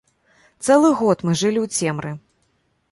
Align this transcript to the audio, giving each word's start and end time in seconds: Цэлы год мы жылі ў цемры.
Цэлы 0.67 0.89
год 1.03 1.17
мы 1.29 1.37
жылі 1.43 1.59
ў 1.67 1.77
цемры. 1.77 2.11